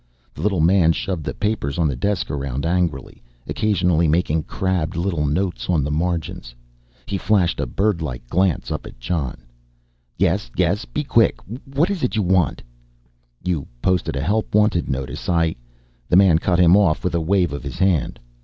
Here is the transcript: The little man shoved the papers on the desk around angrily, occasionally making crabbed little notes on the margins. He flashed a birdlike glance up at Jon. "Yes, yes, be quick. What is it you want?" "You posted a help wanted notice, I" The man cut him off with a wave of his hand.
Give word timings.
The 0.33 0.41
little 0.41 0.61
man 0.61 0.93
shoved 0.93 1.23
the 1.23 1.35
papers 1.35 1.77
on 1.77 1.87
the 1.87 1.95
desk 1.95 2.31
around 2.31 2.65
angrily, 2.65 3.21
occasionally 3.47 4.07
making 4.07 4.45
crabbed 4.45 4.95
little 4.95 5.27
notes 5.27 5.69
on 5.69 5.83
the 5.83 5.91
margins. 5.91 6.55
He 7.05 7.19
flashed 7.19 7.59
a 7.59 7.67
birdlike 7.67 8.27
glance 8.27 8.71
up 8.71 8.87
at 8.87 8.99
Jon. 8.99 9.43
"Yes, 10.17 10.49
yes, 10.57 10.85
be 10.85 11.03
quick. 11.03 11.37
What 11.71 11.91
is 11.91 12.01
it 12.01 12.15
you 12.15 12.23
want?" 12.23 12.63
"You 13.43 13.67
posted 13.83 14.15
a 14.15 14.21
help 14.21 14.55
wanted 14.55 14.89
notice, 14.89 15.29
I" 15.29 15.55
The 16.09 16.17
man 16.17 16.39
cut 16.39 16.57
him 16.59 16.75
off 16.75 17.03
with 17.03 17.13
a 17.13 17.21
wave 17.21 17.53
of 17.53 17.61
his 17.61 17.77
hand. 17.77 18.19